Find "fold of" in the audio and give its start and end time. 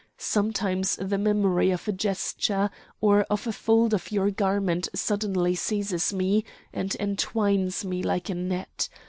3.53-4.09